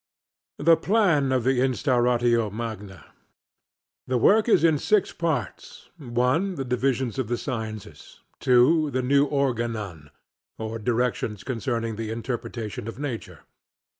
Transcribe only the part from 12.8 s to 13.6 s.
of Nature.